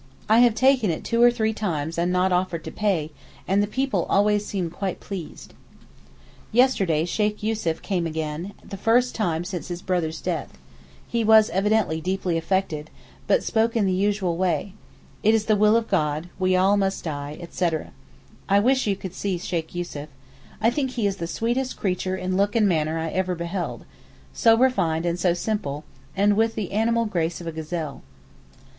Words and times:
I 0.27 0.39
have 0.39 0.55
taken 0.55 0.89
it 0.89 1.03
two 1.03 1.21
or 1.21 1.29
three 1.29 1.53
times 1.53 1.95
and 1.95 2.11
not 2.11 2.31
offered 2.31 2.63
to 2.63 2.71
pay, 2.71 3.11
and 3.47 3.61
the 3.61 3.67
people 3.67 4.07
always 4.09 4.43
seem 4.43 4.71
quite 4.71 4.99
pleased. 4.99 5.53
Yesterday 6.51 7.05
Sheykh 7.05 7.43
Yussuf 7.43 7.83
came 7.83 8.07
again, 8.07 8.53
the 8.67 8.77
first 8.77 9.13
time 9.13 9.43
since 9.45 9.67
his 9.67 9.83
brother's 9.83 10.19
death; 10.19 10.57
he 11.07 11.23
was 11.23 11.51
evidently 11.51 12.01
deeply 12.01 12.35
affected, 12.35 12.89
but 13.27 13.43
spoke 13.43 13.75
in 13.75 13.85
the 13.85 13.93
usual 13.93 14.37
way, 14.37 14.73
'It 15.21 15.35
is 15.35 15.45
the 15.45 15.55
will 15.55 15.75
of 15.75 15.87
God, 15.87 16.29
we 16.39 16.55
must 16.57 17.07
all 17.07 17.13
die,' 17.13 17.37
etc. 17.39 17.91
I 18.49 18.59
wish 18.59 18.87
you 18.87 18.95
could 18.95 19.13
see 19.13 19.37
Sheykh 19.37 19.75
Yussuf. 19.75 20.09
I 20.59 20.71
think 20.71 20.89
he 20.97 21.05
is 21.05 21.17
the 21.17 21.27
sweetest 21.27 21.77
creature 21.77 22.15
in 22.15 22.35
look 22.37 22.55
and 22.55 22.67
manner 22.67 22.97
I 22.97 23.09
ever 23.11 23.35
beheld—so 23.35 24.57
refined 24.57 25.05
and 25.05 25.19
so 25.19 25.35
simple, 25.35 25.83
and 26.17 26.35
with 26.35 26.55
the 26.55 26.71
animal 26.71 27.05
grace 27.05 27.39
of 27.39 27.45
a 27.45 27.51
gazelle. 27.51 28.01